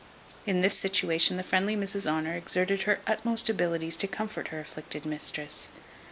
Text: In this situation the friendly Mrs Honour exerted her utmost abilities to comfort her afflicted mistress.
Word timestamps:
In 0.47 0.61
this 0.61 0.75
situation 0.75 1.37
the 1.37 1.43
friendly 1.43 1.75
Mrs 1.75 2.07
Honour 2.09 2.33
exerted 2.35 2.81
her 2.81 3.01
utmost 3.05 3.49
abilities 3.49 3.95
to 3.97 4.07
comfort 4.07 4.47
her 4.47 4.59
afflicted 4.59 5.05
mistress. 5.05 5.69